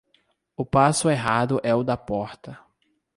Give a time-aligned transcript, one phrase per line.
[0.57, 2.57] O passo errado é o da porta.